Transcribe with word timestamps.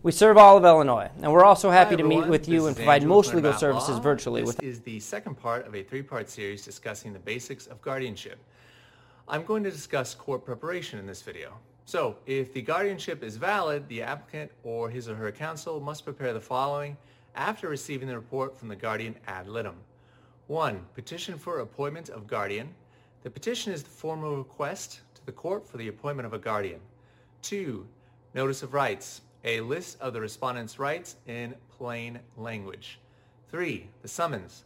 We 0.00 0.12
serve 0.12 0.36
all 0.36 0.56
of 0.56 0.64
Illinois, 0.64 1.10
and 1.22 1.32
we're 1.32 1.44
also 1.44 1.70
happy 1.70 1.96
Hi, 1.96 2.02
to 2.02 2.04
meet 2.04 2.28
with 2.28 2.48
you 2.48 2.60
This 2.60 2.66
and 2.68 2.76
provide 2.76 3.02
Andrew 3.02 3.08
most 3.08 3.34
legal 3.34 3.52
services 3.52 3.96
Law. 3.96 4.00
virtually. 4.00 4.42
This 4.42 4.56
With 4.56 4.62
is 4.62 4.80
the 4.80 5.00
second 5.00 5.34
part 5.34 5.66
of 5.66 5.74
a 5.74 5.82
three-part 5.82 6.30
series 6.30 6.64
discussing 6.64 7.12
the 7.12 7.18
basics 7.18 7.66
of 7.66 7.82
guardianship. 7.82 8.38
I'm 9.26 9.44
going 9.44 9.64
to 9.64 9.72
discuss 9.72 10.14
court 10.14 10.44
preparation 10.44 11.00
in 11.00 11.06
this 11.06 11.22
video. 11.22 11.52
So, 11.84 12.16
if 12.26 12.52
the 12.52 12.62
guardianship 12.62 13.24
is 13.24 13.36
valid, 13.36 13.88
the 13.88 14.02
applicant 14.02 14.52
or 14.62 14.88
his 14.88 15.08
or 15.08 15.16
her 15.16 15.32
counsel 15.32 15.80
must 15.80 16.04
prepare 16.04 16.32
the 16.32 16.40
following 16.40 16.96
after 17.34 17.68
receiving 17.68 18.06
the 18.06 18.14
report 18.14 18.56
from 18.56 18.68
the 18.68 18.76
guardian 18.76 19.16
ad 19.26 19.48
litem. 19.48 19.74
1. 20.46 20.80
Petition 20.94 21.36
for 21.36 21.58
appointment 21.58 22.08
of 22.08 22.28
guardian. 22.28 22.72
The 23.24 23.30
petition 23.30 23.72
is 23.72 23.82
the 23.82 23.90
formal 23.90 24.36
request 24.36 25.00
to 25.16 25.26
the 25.26 25.32
court 25.32 25.66
for 25.66 25.76
the 25.76 25.88
appointment 25.88 26.26
of 26.26 26.34
a 26.34 26.38
guardian. 26.38 26.78
2. 27.42 27.84
Notice 28.34 28.62
of 28.62 28.74
rights. 28.74 29.22
A 29.44 29.60
list 29.60 30.00
of 30.00 30.12
the 30.12 30.20
respondent's 30.20 30.78
rights 30.78 31.16
in 31.26 31.54
plain 31.76 32.18
language. 32.36 32.98
3. 33.50 33.88
The 34.02 34.08
summons. 34.08 34.64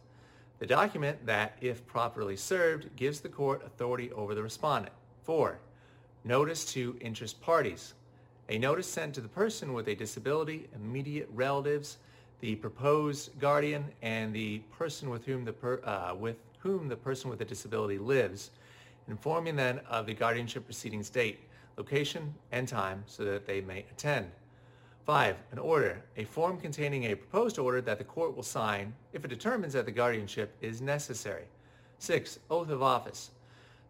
The 0.59 0.65
document 0.65 1.25
that, 1.25 1.57
if 1.61 1.85
properly 1.85 2.35
served, 2.35 2.95
gives 2.95 3.19
the 3.19 3.29
court 3.29 3.63
authority 3.65 4.11
over 4.11 4.33
the 4.33 4.41
respondent. 4.41 4.93
4. 5.23 5.59
Notice 6.23 6.65
to 6.73 6.97
interest 7.01 7.41
parties. 7.41 7.93
A 8.49 8.57
notice 8.57 8.87
sent 8.87 9.13
to 9.15 9.21
the 9.21 9.27
person 9.27 9.73
with 9.73 9.87
a 9.87 9.95
disability, 9.95 10.67
immediate 10.75 11.29
relatives, 11.33 11.97
the 12.39 12.55
proposed 12.55 13.37
guardian, 13.39 13.85
and 14.01 14.33
the 14.33 14.59
person 14.77 15.09
with 15.09 15.25
whom 15.25 15.45
the, 15.45 15.53
per, 15.53 15.81
uh, 15.83 16.15
with 16.15 16.37
whom 16.59 16.87
the 16.87 16.95
person 16.95 17.29
with 17.29 17.41
a 17.41 17.45
disability 17.45 17.97
lives, 17.97 18.51
informing 19.07 19.55
them 19.55 19.79
of 19.89 20.05
the 20.05 20.13
guardianship 20.13 20.65
proceedings 20.65 21.09
date, 21.09 21.39
location, 21.77 22.33
and 22.51 22.67
time 22.67 23.03
so 23.05 23.23
that 23.23 23.45
they 23.45 23.61
may 23.61 23.85
attend. 23.91 24.29
5. 25.05 25.35
An 25.51 25.59
order. 25.59 26.01
A 26.15 26.23
form 26.23 26.57
containing 26.57 27.05
a 27.05 27.15
proposed 27.15 27.59
order 27.59 27.81
that 27.81 27.97
the 27.97 28.03
court 28.05 28.35
will 28.35 28.43
sign 28.43 28.93
if 29.11 29.25
it 29.25 29.27
determines 29.27 29.73
that 29.73 29.85
the 29.85 29.91
guardianship 29.91 30.55
is 30.61 30.81
necessary. 30.81 31.43
6. 31.99 32.39
Oath 32.49 32.69
of 32.69 32.81
office. 32.81 33.31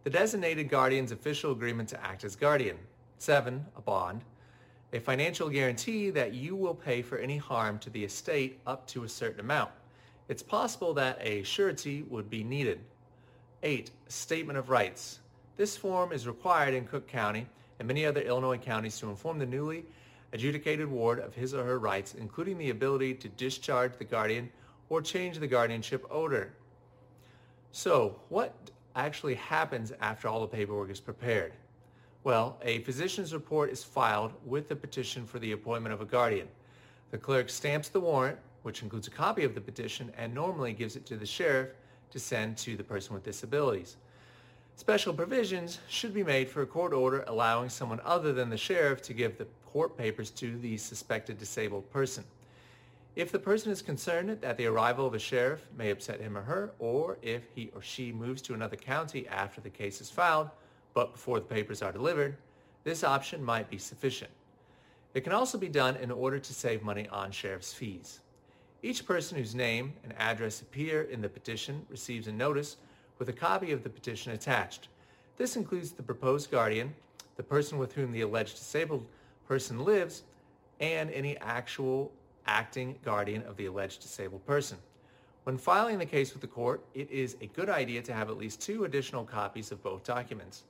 The 0.02 0.10
designated 0.10 0.68
guardian's 0.68 1.12
official 1.12 1.52
agreement 1.52 1.88
to 1.90 2.04
act 2.04 2.24
as 2.24 2.34
guardian. 2.34 2.76
7. 3.18 3.64
A 3.76 3.80
bond. 3.80 4.24
A 4.92 4.98
financial 4.98 5.48
guarantee 5.48 6.10
that 6.10 6.34
you 6.34 6.56
will 6.56 6.74
pay 6.74 7.00
for 7.00 7.18
any 7.18 7.36
harm 7.36 7.78
to 7.80 7.90
the 7.90 8.04
estate 8.04 8.58
up 8.66 8.86
to 8.88 9.04
a 9.04 9.08
certain 9.08 9.40
amount. 9.40 9.70
It's 10.28 10.42
possible 10.42 10.94
that 10.94 11.18
a 11.20 11.44
surety 11.44 12.02
would 12.08 12.28
be 12.28 12.42
needed. 12.42 12.80
8. 13.62 13.90
Statement 14.08 14.58
of 14.58 14.68
rights. 14.68 15.20
This 15.56 15.76
form 15.76 16.10
is 16.10 16.26
required 16.26 16.74
in 16.74 16.86
Cook 16.86 17.06
County 17.06 17.46
and 17.78 17.86
many 17.86 18.04
other 18.04 18.20
Illinois 18.20 18.58
counties 18.58 18.98
to 18.98 19.08
inform 19.08 19.38
the 19.38 19.46
newly 19.46 19.84
adjudicated 20.34 20.90
ward 20.90 21.20
of 21.20 21.32
his 21.34 21.54
or 21.54 21.64
her 21.64 21.78
rights, 21.78 22.14
including 22.14 22.58
the 22.58 22.70
ability 22.70 23.14
to 23.14 23.28
discharge 23.30 23.96
the 23.96 24.04
guardian 24.04 24.50
or 24.90 25.00
change 25.00 25.38
the 25.38 25.46
guardianship 25.46 26.04
order. 26.10 26.52
So, 27.70 28.20
what 28.28 28.52
actually 28.96 29.36
happens 29.36 29.92
after 30.00 30.28
all 30.28 30.40
the 30.40 30.48
paperwork 30.48 30.90
is 30.90 31.00
prepared? 31.00 31.52
Well, 32.24 32.58
a 32.62 32.80
physician's 32.80 33.32
report 33.32 33.70
is 33.70 33.84
filed 33.84 34.32
with 34.44 34.68
the 34.68 34.76
petition 34.76 35.24
for 35.24 35.38
the 35.38 35.52
appointment 35.52 35.94
of 35.94 36.00
a 36.00 36.04
guardian. 36.04 36.48
The 37.10 37.18
clerk 37.18 37.48
stamps 37.48 37.88
the 37.88 38.00
warrant, 38.00 38.38
which 38.62 38.82
includes 38.82 39.06
a 39.06 39.10
copy 39.10 39.44
of 39.44 39.54
the 39.54 39.60
petition, 39.60 40.10
and 40.18 40.34
normally 40.34 40.72
gives 40.72 40.96
it 40.96 41.06
to 41.06 41.16
the 41.16 41.26
sheriff 41.26 41.68
to 42.10 42.18
send 42.18 42.56
to 42.58 42.76
the 42.76 42.84
person 42.84 43.14
with 43.14 43.22
disabilities. 43.22 43.96
Special 44.76 45.14
provisions 45.14 45.78
should 45.88 46.12
be 46.12 46.24
made 46.24 46.48
for 46.48 46.62
a 46.62 46.66
court 46.66 46.92
order 46.92 47.24
allowing 47.28 47.68
someone 47.68 48.00
other 48.04 48.32
than 48.32 48.50
the 48.50 48.56
sheriff 48.56 49.00
to 49.02 49.14
give 49.14 49.38
the 49.38 49.46
court 49.66 49.96
papers 49.96 50.30
to 50.30 50.58
the 50.58 50.76
suspected 50.76 51.38
disabled 51.38 51.88
person. 51.92 52.24
If 53.14 53.30
the 53.30 53.38
person 53.38 53.70
is 53.70 53.82
concerned 53.82 54.36
that 54.40 54.56
the 54.56 54.66
arrival 54.66 55.06
of 55.06 55.14
a 55.14 55.18
sheriff 55.20 55.64
may 55.76 55.90
upset 55.90 56.20
him 56.20 56.36
or 56.36 56.42
her, 56.42 56.72
or 56.80 57.18
if 57.22 57.44
he 57.54 57.70
or 57.72 57.82
she 57.82 58.10
moves 58.10 58.42
to 58.42 58.54
another 58.54 58.74
county 58.74 59.28
after 59.28 59.60
the 59.60 59.70
case 59.70 60.00
is 60.00 60.10
filed, 60.10 60.50
but 60.92 61.12
before 61.12 61.38
the 61.38 61.46
papers 61.46 61.80
are 61.80 61.92
delivered, 61.92 62.36
this 62.82 63.04
option 63.04 63.42
might 63.42 63.70
be 63.70 63.78
sufficient. 63.78 64.30
It 65.14 65.22
can 65.22 65.32
also 65.32 65.56
be 65.56 65.68
done 65.68 65.94
in 65.96 66.10
order 66.10 66.40
to 66.40 66.52
save 66.52 66.82
money 66.82 67.06
on 67.08 67.30
sheriff's 67.30 67.72
fees. 67.72 68.18
Each 68.82 69.06
person 69.06 69.38
whose 69.38 69.54
name 69.54 69.92
and 70.02 70.12
address 70.18 70.60
appear 70.60 71.02
in 71.02 71.20
the 71.22 71.28
petition 71.28 71.86
receives 71.88 72.26
a 72.26 72.32
notice 72.32 72.76
with 73.18 73.28
a 73.28 73.32
copy 73.32 73.72
of 73.72 73.82
the 73.82 73.90
petition 73.90 74.32
attached. 74.32 74.88
This 75.36 75.56
includes 75.56 75.92
the 75.92 76.02
proposed 76.02 76.50
guardian, 76.50 76.94
the 77.36 77.42
person 77.42 77.78
with 77.78 77.92
whom 77.92 78.12
the 78.12 78.22
alleged 78.22 78.56
disabled 78.56 79.06
person 79.48 79.84
lives, 79.84 80.22
and 80.80 81.10
any 81.10 81.36
actual 81.38 82.12
acting 82.46 82.96
guardian 83.04 83.42
of 83.44 83.56
the 83.56 83.66
alleged 83.66 84.02
disabled 84.02 84.44
person. 84.46 84.78
When 85.44 85.58
filing 85.58 85.98
the 85.98 86.06
case 86.06 86.32
with 86.32 86.40
the 86.40 86.46
court, 86.46 86.82
it 86.94 87.10
is 87.10 87.36
a 87.40 87.46
good 87.48 87.68
idea 87.68 88.00
to 88.02 88.12
have 88.12 88.30
at 88.30 88.38
least 88.38 88.62
two 88.62 88.84
additional 88.84 89.24
copies 89.24 89.72
of 89.72 89.82
both 89.82 90.04
documents. 90.04 90.64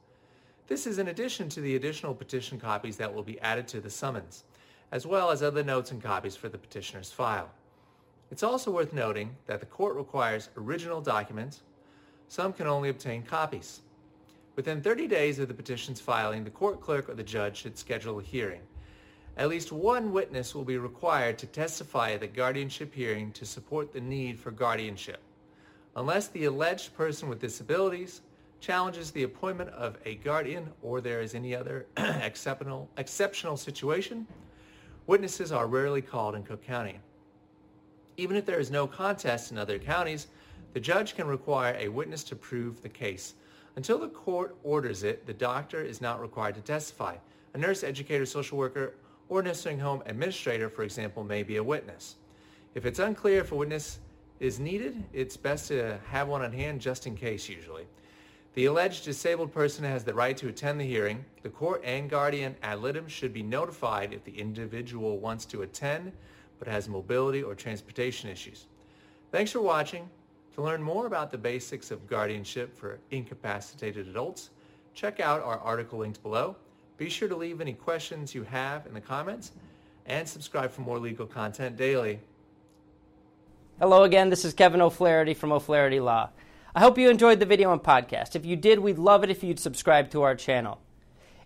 This 0.66 0.86
is 0.86 0.98
in 0.98 1.08
addition 1.08 1.48
to 1.50 1.60
the 1.60 1.76
additional 1.76 2.14
petition 2.14 2.58
copies 2.58 2.96
that 2.96 3.12
will 3.12 3.22
be 3.22 3.38
added 3.40 3.68
to 3.68 3.80
the 3.80 3.90
summons, 3.90 4.44
as 4.92 5.06
well 5.06 5.30
as 5.30 5.42
other 5.42 5.62
notes 5.62 5.90
and 5.90 6.02
copies 6.02 6.34
for 6.34 6.48
the 6.48 6.58
petitioner's 6.58 7.12
file. 7.12 7.50
It's 8.30 8.42
also 8.42 8.70
worth 8.70 8.92
noting 8.92 9.36
that 9.46 9.60
the 9.60 9.66
court 9.66 9.94
requires 9.94 10.48
original 10.56 11.00
documents. 11.00 11.62
Some 12.34 12.52
can 12.52 12.66
only 12.66 12.88
obtain 12.88 13.22
copies. 13.22 13.82
Within 14.56 14.82
30 14.82 15.06
days 15.06 15.38
of 15.38 15.46
the 15.46 15.54
petition's 15.54 16.00
filing, 16.00 16.42
the 16.42 16.50
court 16.50 16.80
clerk 16.80 17.08
or 17.08 17.14
the 17.14 17.22
judge 17.22 17.58
should 17.58 17.78
schedule 17.78 18.18
a 18.18 18.24
hearing. 18.24 18.62
At 19.36 19.48
least 19.48 19.70
one 19.70 20.10
witness 20.10 20.52
will 20.52 20.64
be 20.64 20.76
required 20.76 21.38
to 21.38 21.46
testify 21.46 22.10
at 22.10 22.18
the 22.18 22.26
guardianship 22.26 22.92
hearing 22.92 23.30
to 23.34 23.46
support 23.46 23.92
the 23.92 24.00
need 24.00 24.40
for 24.40 24.50
guardianship. 24.50 25.20
Unless 25.94 26.26
the 26.26 26.46
alleged 26.46 26.96
person 26.96 27.28
with 27.28 27.38
disabilities 27.38 28.22
challenges 28.58 29.12
the 29.12 29.22
appointment 29.22 29.70
of 29.70 29.96
a 30.04 30.16
guardian 30.16 30.68
or 30.82 31.00
there 31.00 31.20
is 31.20 31.36
any 31.36 31.54
other 31.54 31.86
exceptional, 31.96 32.90
exceptional 32.96 33.56
situation, 33.56 34.26
witnesses 35.06 35.52
are 35.52 35.68
rarely 35.68 36.02
called 36.02 36.34
in 36.34 36.42
Cook 36.42 36.64
County. 36.64 36.98
Even 38.16 38.36
if 38.36 38.46
there 38.46 38.60
is 38.60 38.70
no 38.70 38.86
contest 38.86 39.50
in 39.50 39.58
other 39.58 39.78
counties, 39.78 40.28
the 40.72 40.80
judge 40.80 41.14
can 41.14 41.26
require 41.26 41.76
a 41.78 41.88
witness 41.88 42.24
to 42.24 42.36
prove 42.36 42.82
the 42.82 42.88
case. 42.88 43.34
Until 43.76 43.98
the 43.98 44.08
court 44.08 44.56
orders 44.62 45.02
it, 45.02 45.26
the 45.26 45.34
doctor 45.34 45.82
is 45.82 46.00
not 46.00 46.20
required 46.20 46.54
to 46.54 46.60
testify. 46.60 47.16
A 47.54 47.58
nurse, 47.58 47.82
educator, 47.82 48.26
social 48.26 48.58
worker, 48.58 48.94
or 49.28 49.42
nursing 49.42 49.78
home 49.78 50.02
administrator, 50.06 50.68
for 50.68 50.82
example, 50.82 51.24
may 51.24 51.42
be 51.42 51.56
a 51.56 51.64
witness. 51.64 52.16
If 52.74 52.86
it's 52.86 52.98
unclear 52.98 53.40
if 53.40 53.52
a 53.52 53.56
witness 53.56 53.98
is 54.40 54.60
needed, 54.60 55.02
it's 55.12 55.36
best 55.36 55.68
to 55.68 55.98
have 56.10 56.28
one 56.28 56.42
on 56.42 56.52
hand 56.52 56.80
just 56.80 57.06
in 57.06 57.16
case 57.16 57.48
usually. 57.48 57.86
The 58.54 58.66
alleged 58.66 59.04
disabled 59.04 59.52
person 59.52 59.84
has 59.84 60.04
the 60.04 60.14
right 60.14 60.36
to 60.36 60.48
attend 60.48 60.80
the 60.80 60.84
hearing. 60.84 61.24
The 61.42 61.48
court 61.48 61.82
and 61.84 62.08
guardian 62.08 62.54
ad 62.62 62.80
litem 62.80 63.08
should 63.08 63.32
be 63.32 63.42
notified 63.42 64.12
if 64.12 64.22
the 64.24 64.38
individual 64.38 65.18
wants 65.18 65.44
to 65.46 65.62
attend 65.62 66.12
but 66.64 66.72
has 66.72 66.88
mobility 66.88 67.42
or 67.42 67.54
transportation 67.54 68.30
issues. 68.30 68.66
Thanks 69.30 69.52
for 69.52 69.60
watching. 69.60 70.08
To 70.54 70.62
learn 70.62 70.82
more 70.82 71.06
about 71.06 71.30
the 71.30 71.38
basics 71.38 71.90
of 71.90 72.06
guardianship 72.08 72.74
for 72.74 72.98
incapacitated 73.10 74.08
adults, 74.08 74.50
check 74.94 75.20
out 75.20 75.42
our 75.42 75.58
article 75.58 75.98
linked 75.98 76.22
below. 76.22 76.56
Be 76.96 77.10
sure 77.10 77.28
to 77.28 77.36
leave 77.36 77.60
any 77.60 77.72
questions 77.72 78.34
you 78.34 78.44
have 78.44 78.86
in 78.86 78.94
the 78.94 79.00
comments 79.00 79.52
and 80.06 80.26
subscribe 80.26 80.70
for 80.70 80.82
more 80.82 80.98
legal 80.98 81.26
content 81.26 81.76
daily. 81.76 82.20
Hello 83.80 84.04
again, 84.04 84.30
this 84.30 84.44
is 84.44 84.54
Kevin 84.54 84.80
O'Flaherty 84.80 85.34
from 85.34 85.52
O'Flaherty 85.52 85.98
Law. 85.98 86.30
I 86.74 86.80
hope 86.80 86.96
you 86.96 87.10
enjoyed 87.10 87.40
the 87.40 87.46
video 87.46 87.72
and 87.72 87.82
podcast. 87.82 88.36
If 88.36 88.46
you 88.46 88.56
did, 88.56 88.78
we'd 88.78 88.98
love 88.98 89.24
it 89.24 89.30
if 89.30 89.42
you'd 89.42 89.58
subscribe 89.58 90.10
to 90.10 90.22
our 90.22 90.36
channel. 90.36 90.80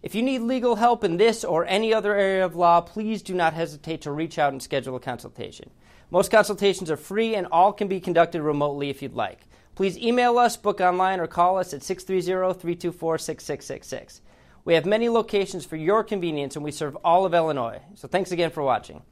If 0.09 0.15
you 0.15 0.23
need 0.23 0.39
legal 0.39 0.77
help 0.77 1.05
in 1.05 1.19
this 1.19 1.45
or 1.45 1.67
any 1.67 1.93
other 1.93 2.15
area 2.15 2.43
of 2.43 2.57
law, 2.57 2.81
please 2.81 3.21
do 3.21 3.35
not 3.35 3.53
hesitate 3.53 4.01
to 4.01 4.11
reach 4.11 4.39
out 4.39 4.55
and 4.55 4.63
schedule 4.63 4.97
a 4.97 5.01
consultation. 5.01 5.69
Most 6.11 6.31
consultations 6.31 6.91
are 6.91 6.97
free 6.97 7.35
and 7.35 7.47
all 7.53 7.75
can 7.75 7.89
be 7.89 8.01
conducted 8.01 8.41
remotely 8.41 8.89
if 8.89 9.03
you'd 9.03 9.13
like. 9.13 9.41
Please 9.75 9.99
email 9.99 10.39
us, 10.39 10.57
book 10.57 10.81
online, 10.81 11.21
or 11.21 11.27
call 11.27 11.59
us 11.59 11.75
at 11.75 11.83
630 11.83 12.59
324 12.59 13.19
6666. 13.19 14.23
We 14.65 14.73
have 14.73 14.87
many 14.87 15.11
locations 15.11 15.67
for 15.67 15.77
your 15.77 16.03
convenience 16.03 16.57
and 16.57 16.65
we 16.65 16.71
serve 16.71 16.97
all 17.05 17.27
of 17.27 17.35
Illinois. 17.35 17.83
So 17.95 18.09
thanks 18.09 18.33
again 18.33 18.51
for 18.51 18.63
watching. 18.63 19.03